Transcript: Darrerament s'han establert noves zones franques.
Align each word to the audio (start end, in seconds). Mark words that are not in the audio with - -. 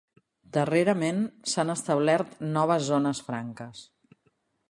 Darrerament 0.55 1.19
s'han 1.51 1.73
establert 1.75 2.33
noves 2.57 2.89
zones 2.89 3.23
franques. 3.29 3.85